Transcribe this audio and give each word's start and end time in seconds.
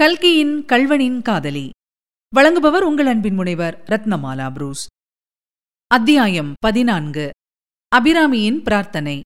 கல்கியின் 0.00 0.64
கல்வனின் 0.64 1.22
காதலி. 1.22 1.70
வழங்குபவர் 2.36 2.80
உங்கள் 2.80 3.06
அன்பின் 3.06 3.34
முனைவர் 3.34 3.82
ரத்னமாலா 3.86 4.52
புரூஸ். 4.52 4.86
அத்தியாயம் 5.86 6.54
பதினான்கு. 6.58 7.30
அபிராமியின் 7.96 8.62
பிரார்த்தனை. 8.62 9.20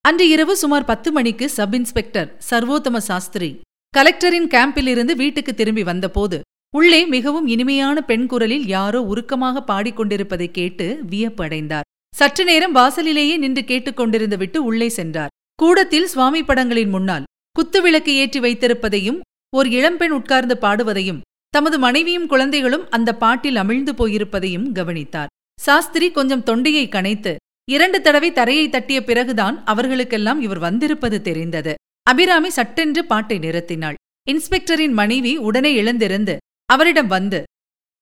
அன்று 0.00 0.28
இரவு 0.28 0.56
சுமார் 0.56 0.84
பத்து 0.84 1.12
மணிக்கு 1.12 1.48
சப் 1.48 1.74
இன்ஸ்பெக்டர் 1.74 2.44
சர்வோத்தம 2.50 2.96
சாஸ்திரி 2.96 3.60
கலெக்டரின் 3.96 4.48
கேம்பிலிருந்து 4.48 5.16
வீட்டுக்கு 5.16 5.54
திரும்பி 5.54 5.82
வந்தபோது 5.82 6.40
உள்ளே 6.74 7.06
மிகவும் 7.06 7.46
இனிமையான 7.46 8.00
பெண் 8.00 8.26
குரலில் 8.26 8.66
யாரோ 8.66 9.00
உருக்கமாக 9.02 9.64
பாடிக்கொண்டிருப்பதை 9.66 10.50
கேட்டு 10.50 10.98
வியப்பு 11.06 11.44
அடைந்தார். 11.44 11.88
சற்று 12.14 12.44
நேரம் 12.44 12.72
வாசலிலேயே 12.72 13.36
நின்று 13.36 13.62
கேட்டுக்கொண்டிருந்து 13.62 14.36
விட்டு 14.36 14.64
உள்ளே 14.64 14.88
சென்றார். 14.88 15.28
கூடத்தில் 15.54 16.06
சுவாமி 16.06 16.42
படங்களின் 16.42 16.88
முன்னால் 16.88 17.24
குத்துவிளக்கு 17.56 18.08
ஏற்றி 18.08 18.40
வைத்திருப்பதையும் 18.40 19.20
ஓர் 19.56 19.68
இளம்பெண் 19.68 20.10
உட்கார்ந்து 20.10 20.54
பாடுவதையும் 20.60 21.20
தமது 21.48 21.78
மனைவியும் 21.78 22.26
குழந்தைகளும் 22.26 22.90
அந்த 22.90 23.10
பாட்டில் 23.14 23.54
அமிழ்ந்து 23.54 23.92
போயிருப்பதையும் 23.98 24.66
கவனித்தார். 24.72 25.30
சாஸ்திரி 25.60 26.10
கொஞ்சம் 26.10 26.42
தொண்டையை 26.42 26.88
கனைத்து 26.88 27.32
இரண்டு 27.70 27.98
தடவை 28.00 28.32
தரையை 28.32 28.68
தட்டிய 28.68 28.98
பிறகுதான் 29.04 29.56
அவர்களுக்கெல்லாம் 29.64 30.40
இவர் 30.40 30.58
வந்திருப்பது 30.58 31.22
தெரிந்தது. 31.22 31.74
அபிராமி 32.02 32.50
சட்டென்று 32.50 33.04
பாட்டை 33.04 33.38
நிறுத்தினாள். 33.38 33.98
இன்ஸ்பெக்டரின் 34.30 34.96
மனைவி 35.00 35.36
உடனே 35.36 35.74
எழுந்திருந்து 35.74 36.36
அவரிடம் 36.66 37.06
வந்து 37.06 37.40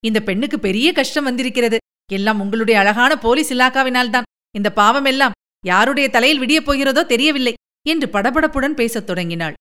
இந்த 0.04 0.20
பெண்ணுக்கு 0.20 0.58
பெரிய 0.58 0.88
கஷ்டம் 0.92 1.24
வந்திருக்கிறது. 1.24 1.78
எல்லாம் 2.12 2.40
உங்களுடைய 2.40 2.80
அழகான 2.80 3.12
போலீஸ் 3.18 3.52
இலாக்காவினால்தான். 3.54 4.28
இந்த 4.56 4.72
பாவமெல்லாம் 4.76 5.36
யாருடைய 5.66 6.08
தலையில் 6.08 6.42
விடியப் 6.42 6.66
போகிறதோ 6.68 7.06
தெரியவில்லை 7.06 7.54
என்று 7.86 8.08
படபடப்புடன் 8.12 8.78
பேசத் 8.80 9.06
தொடங்கினாள். 9.06 9.55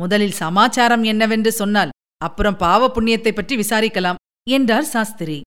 முதலில் 0.00 0.38
சமாச்சாரம் 0.42 1.04
என்னவென்று 1.12 1.52
சொன்னால் 1.52 1.94
அப்புறம் 2.26 2.56
பாவ 2.56 2.88
புண்ணியத்தை 2.94 3.32
பற்றி 3.34 3.54
விசாரிக்கலாம் 3.56 4.20
என்றார் 4.46 4.88
சாஸ்திரி. 4.94 5.38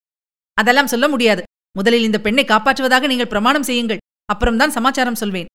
அதெல்லாம் 0.58 0.90
சொல்ல 0.92 1.06
முடியாது. 1.08 1.42
முதலில் 1.76 2.06
இந்த 2.08 2.18
பெண்ணை 2.20 2.44
காப்பாற்றுவதாக 2.44 3.06
நீங்கள் 3.06 3.32
பிரமாணம் 3.32 3.66
செய்யுங்கள் 3.68 4.02
அப்புறம்தான் 4.32 4.74
சமாச்சாரம் 4.76 5.20
சொல்வேன். 5.22 5.50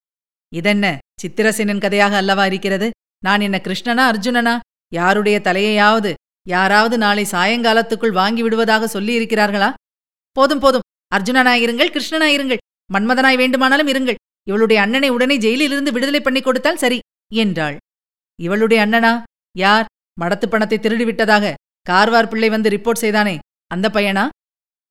இதென்ன 0.52 0.85
சித்திரசேனன் 1.21 1.83
கதையாக 1.85 2.15
அல்லவா 2.21 2.45
இருக்கிறது? 2.45 2.87
நான் 3.23 3.43
என்ன 3.47 3.57
கிருஷ்ணனா 3.65 4.03
அர்ஜுனனா? 4.11 4.55
யாருடைய 4.91 5.37
தலையையாவது 5.39 6.11
யாராவது 6.47 6.95
நாளை 6.97 7.23
சாயங்காலத்துக்குள் 7.31 8.17
வாங்கி 8.19 8.41
விடுவதாக 8.41 8.87
சொல்லி 8.87 9.13
இருக்கிறார்களா? 9.19 9.69
போதும் 10.37 10.61
போதும். 10.63 10.85
அர்ஜுனனாயிருங்கள் 11.15 11.93
கிருஷ்ணனாயிருங்கள் 11.95 12.63
மன்மதனாய் 12.93 13.39
வேண்டுமானாலும் 13.41 13.87
இருங்கள். 13.87 14.19
இவளுடைய 14.47 14.80
அண்ணனை 14.81 15.09
உடனே 15.09 15.35
ஜெயிலிலிருந்து 15.37 15.95
விடுதலை 15.95 16.21
பண்ணி 16.21 16.41
கொடுத்தால் 16.41 16.81
சரி 16.83 16.99
என்றாள். 17.43 17.77
இவளுடைய 18.39 18.86
அண்ணனா? 18.86 19.23
யார்? 19.58 19.86
மடத்து 20.22 20.45
பணத்தை 20.50 20.78
திருடிவிட்டதாக 20.81 21.53
கார்வார் 21.89 22.30
பிள்ளை 22.30 22.50
வந்து 22.50 22.69
ரிப்போர்ட் 22.69 23.03
செய்தானே 23.03 23.38
அந்த 23.67 23.89
பையனா? 23.94 24.23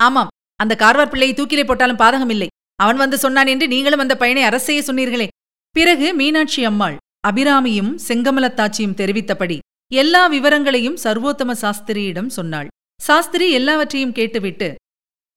ஆமாம் 0.01 0.33
அந்த 0.61 0.75
கார்வார் 0.78 1.12
பிள்ளையை 1.12 1.34
தூக்கிலே 1.36 1.64
போட்டாலும் 1.67 1.98
பாதகமில்லை. 1.98 2.47
அவன் 2.83 2.97
வந்து 2.97 3.17
சொன்னான் 3.19 3.47
என்று 3.47 3.67
நீங்களும் 3.69 4.03
அந்த 4.05 4.14
பையனை 4.17 4.42
அரசு 4.42 4.64
செய்ய 4.64 4.83
சொன்னீர்களே. 4.86 5.27
பிறகு 5.77 6.14
மீனாட்சி 6.14 6.64
அம்மாள் 6.64 6.97
அபிராமியும் 7.28 7.91
செங்கமலத்தாச்சியும் 8.09 8.98
தெரிவித்தபடி 9.01 9.58
எல்லா 9.92 10.27
விவரங்களையும் 10.27 10.98
சர்வோத்தம 11.05 11.55
சாஸ்திரியிடம் 11.62 12.31
சொன்னாள். 12.39 12.69
சாஸ்திரி 13.01 13.47
எல்லாவற்றையும் 13.51 14.12
கேட்டுவிட்டு 14.12 14.69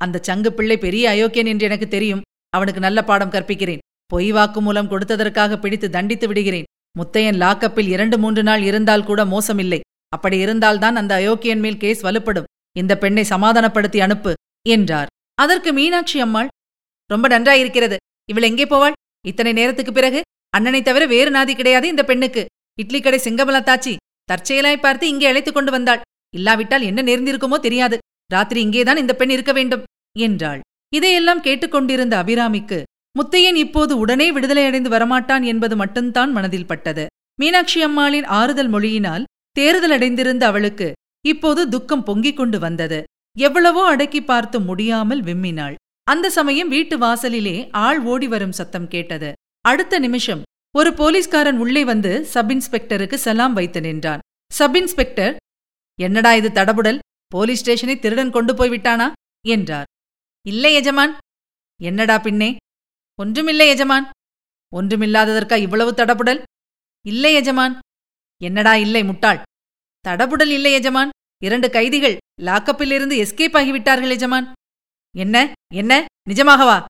அந்த 0.01 0.17
சங்கு 0.21 0.49
பிள்ளை 0.53 0.77
பெரிய 0.77 1.09
அயோக்கியன் 1.09 1.51
என்று 1.51 1.65
எனக்கு 1.65 1.87
தெரியும். 1.87 2.21
அவனுக்கு 2.49 2.79
நல்ல 2.79 2.99
பாடம் 3.03 3.31
கற்பிக்கிறேன். 3.31 3.83
பொய் 4.05 4.29
வாக்குமூலம் 4.33 4.89
கொடுத்ததற்காக 4.91 5.59
பிடித்து 5.59 5.87
தண்டித்து 5.89 6.27
விடுகிறேன். 6.27 6.67
முத்தையன் 6.97 7.39
லாக்கப்பில் 7.43 7.87
இரண்டு 7.87 8.17
மூன்று 8.17 8.43
நாள் 8.43 8.61
இருந்தால் 8.61 9.03
கூட 9.03 9.21
மோசமில்லை. 9.25 9.79
அப்படி 10.09 10.37
இருந்தால்தான் 10.37 10.95
அந்த 10.95 11.13
அயோக்கியன் 11.15 11.59
மேல் 11.59 11.77
கேஸ் 11.77 12.01
வலுப்படும். 12.05 12.47
இந்த 12.75 12.93
பெண்ணை 12.97 13.23
சமாதானப்படுத்தி 13.23 13.99
அனுப்பு 13.99 14.33
என்றார். 14.69 15.11
அதற்கு 15.37 15.73
மீனாட்சி 15.73 16.19
அம்மாள் 16.19 16.51
ரொம்ப 17.09 17.27
நன்றாயிருக்கிறது. 17.27 17.97
இவள் 18.29 18.43
எங்கே 18.43 18.65
போவாள்? 18.65 18.95
இத்தனை 19.25 19.51
நேரத்துக்கு 19.53 19.91
பிறகு? 19.91 20.21
அண்ணனை 20.49 20.81
தவிர 20.81 21.05
வேறு 21.05 21.31
நாதி 21.31 21.53
கிடையாது 21.55 21.87
இந்த 21.87 22.03
பெண்ணுக்கு. 22.03 22.45
இட்லி 22.79 22.99
கடை 23.01 23.19
சிங்கமலத்தாச்சி. 23.23 23.93
தற்செயலாய் 24.31 24.83
பார்த்து 24.85 25.05
இங்கே 25.07 25.27
அழைத்துக் 25.27 25.53
கொண்டு 25.53 25.71
வந்தாள். 25.71 26.01
இல்லாவிட்டால் 26.35 26.81
என்ன 26.81 27.01
நேர்ந்திருக்குமோ 27.01 27.57
தெரியாது. 27.59 27.97
ராத்திரி 28.31 28.61
இங்கேதான் 28.61 28.97
இந்த 28.97 29.13
பெண் 29.15 29.29
இருக்க 29.29 29.51
வேண்டும் 29.51 29.83
என்றாள். 30.19 30.59
இதையெல்லாம் 30.93 31.41
கேட்டுக்கொண்டிருந்த 31.41 32.15
அபிராமிக்கு 32.23 32.79
முத்தையன் 33.17 33.55
இப்போது 33.55 33.97
உடனே 33.97 34.33
விடுதலையடைந்து 34.33 34.89
வரமாட்டான் 34.95 35.43
என்பது 35.43 35.75
மட்டும்தான் 35.75 36.31
மனதில் 36.31 36.65
பட்டது. 36.65 37.05
மீனாட்சி 37.39 37.81
அம்மாளின் 37.81 38.23
ஆறுதல் 38.23 38.69
மொழியினால் 38.69 39.23
தேறுதல் 39.51 39.91
அடைந்திருந்த 39.91 40.45
அவளுக்கு 40.45 40.93
இப்போது 41.25 41.69
துக்கம் 41.69 42.03
பொங்கிக் 42.03 42.37
கொண்டு 42.37 42.59
வந்தது. 42.59 43.03
எவ்வளவோ 43.37 43.85
அடக்கி 43.85 44.23
பார்த்து 44.23 44.59
முடியாமல் 44.59 45.23
விம்மினாள். 45.23 45.75
அந்த 46.03 46.29
சமயம் 46.29 46.67
வீட்டு 46.67 46.97
வாசலிலே 46.97 47.69
ஆள் 47.71 47.99
ஓடி 48.01 48.27
வரும் 48.27 48.51
சத்தம் 48.51 48.87
கேட்டது. 48.87 49.31
அடுத்த 49.61 49.99
நிமிஷம் 49.99 50.41
ஒரு 50.75 50.93
போலீஸ்காரன் 50.93 51.57
உள்ளே 51.57 51.83
வந்து 51.83 52.25
சப் 52.25 52.51
இன்ஸ்பெக்டருக்கு 52.51 53.13
சலாம் 53.13 53.53
வைத்து 53.53 53.81
நின்றான். 53.81 54.19
சப் 54.51 54.75
இன்ஸ்பெக்டர் 54.75 55.35
என்னடா 55.99 56.33
இது 56.33 56.49
தடபுடல்? 56.49 56.99
போலீஸ் 57.27 57.59
ஸ்டேஷனை 57.59 57.99
திருடன் 57.99 58.31
கொண்டு 58.31 58.55
போய் 58.55 58.69
விட்டானா? 58.69 59.11
என்றார். 59.47 59.85
இல்லை 60.45 60.73
எஜமான். 60.73 61.17
என்னடா 61.81 62.19
பின்னே? 62.19 62.55
ஒன்றுமில்லை 63.21 63.67
எஜமான். 63.67 64.09
ஒன்றுமில்லாததற்கா 64.71 65.57
இவ்வளவு 65.57 65.91
தடபுடல்? 65.91 66.43
இல்லை 67.05 67.33
எஜமான். 67.33 67.79
என்னடா 68.41 68.75
இல்லை 68.75 69.03
முட்டாள்? 69.03 69.41
தடபுடல் 70.07 70.49
இல்லை 70.49 70.71
எஜமான். 70.71 71.09
இரண்டு 71.43 71.69
கைதிகள் 71.69 72.17
லாக்கப்பிலிருந்து 72.41 73.15
எஸ்கேப் 73.23 73.57
ஆகிவிட்டார்கள் 73.59 74.09
எஜமான். 74.09 74.53
என்ன? 75.15 75.53
என்ன? 75.73 76.05
நிஜமாகவா 76.29 76.85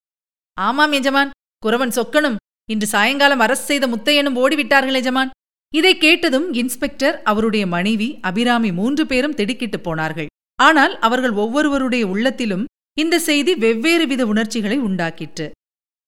ஆமாம் 0.53 0.91
எஜமான். 0.91 1.29
குறவன் 1.65 1.95
சொக்கனும். 1.97 2.35
இன்று 2.69 2.87
சாயங்காலம் 2.87 3.39
அரசு 3.39 3.63
செய்த 3.63 3.87
முத்தையனும் 3.87 4.39
ஓடிவிட்டார்கள் 4.43 4.93
எஜமான். 4.93 5.29
இதை 5.75 5.97
கேட்டதும் 5.97 6.53
இன்ஸ்பெக்டர் 6.53 7.21
அவருடைய 7.21 7.67
மனைவி 7.67 8.17
அபிராமி 8.21 8.71
மூன்று 8.71 9.05
பேரும் 9.05 9.33
திடுக்கிட்டு 9.33 9.79
போனார்கள். 9.79 10.27
ஆனால் 10.55 10.99
அவர்கள் 10.99 11.31
ஒவ்வொருவருடைய 11.31 12.07
உள்ளத்திலும் 12.07 12.65
இந்த 12.97 13.19
செய்தி 13.19 13.55
வெவ்வேறு 13.55 14.07
வித 14.07 14.25
உணர்ச்சிகளை 14.25 14.79
உண்டாக்கிற்று. 14.79 15.51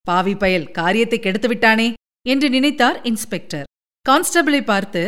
பாவி 0.06 0.34
பயல் 0.36 0.68
காரியத்தை 0.72 1.18
கெடுத்துவிட்டானே 1.22 1.88
என்று 2.26 2.48
நினைத்தார் 2.50 2.98
இன்ஸ்பெக்டர். 3.04 3.68
கான்ஸ்டபிளை 4.06 4.62
பார்த்து 4.64 5.02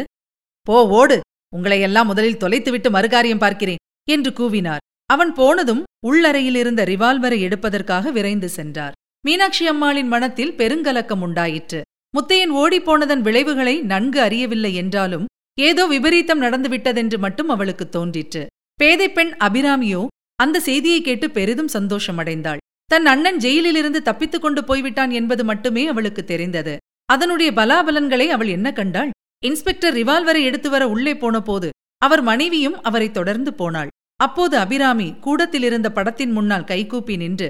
போ 0.67 0.77
ஓடு. 0.99 1.17
உங்களையெல்லாம் 1.55 2.09
முதலில் 2.11 2.41
தொலைத்துவிட்டு 2.43 2.89
மறுகாரியம் 2.89 3.43
பார்க்கிறேன் 3.43 3.81
என்று 4.07 4.31
கூவினார். 4.31 4.83
அவன் 5.05 5.31
போனதும் 5.33 5.81
உள்ளறையில் 6.07 6.55
இருந்த 6.55 6.81
ரிவால்வரை 6.85 7.39
எடுப்பதற்காக 7.39 8.11
விரைந்து 8.11 8.49
சென்றார். 8.49 8.95
மீனாட்சி 9.25 9.65
அம்மாளின் 9.67 10.07
மனத்தில் 10.07 10.55
பெருங்கலக்கம் 10.59 11.23
உண்டாயிற்று. 11.27 11.79
முத்தையன் 12.13 12.53
ஓடிப்போனதன் 12.61 13.21
விளைவுகளை 13.21 13.75
நன்கு 13.91 14.19
அறியவில்லை 14.21 14.71
என்றாலும் 14.73 15.27
ஏதோ 15.57 15.83
விபரீதம் 15.85 16.41
நடந்துவிட்டதென்று 16.41 17.17
மட்டும் 17.17 17.49
அவளுக்கு 17.49 17.85
தோன்றிற்று. 17.89 18.43
பேதை 18.79 19.07
பெண் 19.09 19.33
அபிராமியோ 19.39 20.01
அந்த 20.39 20.59
செய்தியை 20.59 21.01
கேட்டு 21.01 21.27
பெரிதும் 21.29 21.73
சந்தோஷமடைந்தாள். 21.73 22.61
தன் 22.91 23.05
அண்ணன் 23.05 23.37
ஜெயிலிலிருந்து 23.37 23.99
தப்பித்துக் 24.01 24.43
கொண்டு 24.43 24.61
போய்விட்டான் 24.63 25.11
என்பது 25.11 25.43
மட்டுமே 25.43 25.83
அவளுக்கு 25.87 26.21
தெரிந்தது. 26.23 26.73
அதனுடைய 27.09 27.49
பலாபலன்களை 27.51 28.27
அவள் 28.27 28.47
என்ன 28.47 28.67
கண்டாள்? 28.71 29.11
இன்ஸ்பெக்டர் 29.43 29.95
ரிவால்வரை 29.95 30.41
எடுத்து 30.43 30.69
வர 30.69 30.83
உள்ளே 30.87 31.13
போனபோது 31.15 31.69
அவர் 32.01 32.21
மனைவியும் 32.21 32.77
அவரை 32.81 33.07
தொடர்ந்து 33.11 33.51
போனாள். 33.53 33.91
அப்போது 34.19 34.55
அபிராமி 34.57 35.07
கூடத்திலிருந்த 35.25 35.89
படத்தின் 35.89 36.31
முன்னால் 36.31 36.67
கைகூப்பி 36.71 37.15
நின்று 37.15 37.49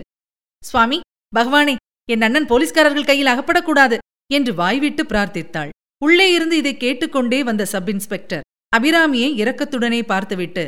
சுவாமி 0.63 0.99
பகவானே 1.35 1.75
என் 2.09 2.25
அண்ணன் 2.27 2.49
போலீஸ்காரர்கள் 2.51 3.09
கையில் 3.09 3.31
அகப்படக்கூடாது 3.33 3.97
என்று 4.31 4.51
வாய்விட்டு 4.53 5.03
பிரார்த்தித்தாள். 5.03 5.71
உள்ளே 6.01 6.27
இருந்து 6.33 6.55
இதை 6.57 6.73
கேட்டுக்கொண்டே 6.77 7.39
வந்த 7.43 7.63
சப் 7.65 7.89
இன்ஸ்பெக்டர் 7.89 8.45
அபிராமியை 8.73 9.31
இரக்கத்துடனே 9.41 10.01
பார்த்துவிட்டு 10.03 10.63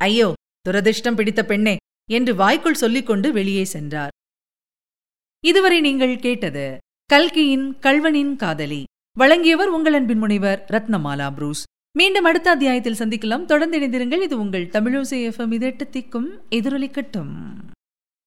ஐயோ 0.00 0.28
துரதிர்ஷ்டம் 0.68 1.18
பிடித்த 1.18 1.42
பெண்ணே 1.44 1.76
என்று 2.10 2.34
வாய்க்குள் 2.34 2.80
சொல்லிக்கொண்டு 2.82 3.32
வெளியே 3.32 3.64
சென்றார். 3.64 4.10
இதுவரை 5.44 5.80
நீங்கள் 5.80 6.18
கேட்டது 6.18 6.78
கல்கியின் 7.06 7.76
கல்வனின் 7.80 8.36
காதலி. 8.36 8.82
வழங்கியவர் 9.18 9.68
உங்கள் 9.68 9.92
அன்பின் 9.92 10.18
முனைவர் 10.18 10.64
ரத்னமாலா 10.72 11.34
புரூஸ். 11.34 11.62
மீண்டும் 11.98 12.24
அடுத்த 12.24 12.50
அத்தியாயத்தில் 12.50 12.98
சந்திக்கலாம். 12.98 13.44
தொடர்ந்து 13.44 13.78
இணைந்திருங்கள். 13.78 14.22
இது 14.22 14.38
உங்கள் 14.38 14.66
தமிழோசை 14.66 15.18
எஃப்எம் 15.28 15.54
இதெட்டு 15.58 15.86
திக்கும் 15.92 16.28
எதிரொலிக்கட்டும். 16.50 17.32